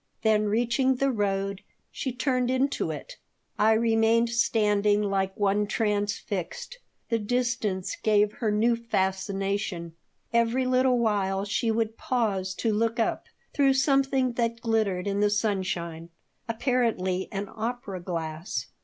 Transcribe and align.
Then, 0.23 0.45
reaching 0.45 0.95
the 0.95 1.11
road, 1.11 1.61
she 1.91 2.11
turned 2.11 2.49
into 2.49 2.89
it. 2.89 3.17
I 3.59 3.73
remained 3.73 4.31
standing 4.31 5.03
like 5.03 5.37
one 5.39 5.67
transfixed. 5.67 6.79
The 7.09 7.19
distance 7.19 7.95
gave 8.01 8.33
her 8.33 8.49
new 8.51 8.75
fascination. 8.75 9.93
Every 10.33 10.65
little 10.65 10.97
while 10.97 11.45
she 11.45 11.69
would 11.69 11.99
pause 11.99 12.55
to 12.55 12.73
look 12.73 12.99
up 12.99 13.27
through 13.53 13.73
something 13.73 14.31
that 14.33 14.61
glittered 14.61 15.05
in 15.05 15.19
the 15.19 15.29
sunshine, 15.29 16.09
apparently 16.49 17.27
an 17.31 17.47
opera 17.55 17.99
glass. 17.99 18.69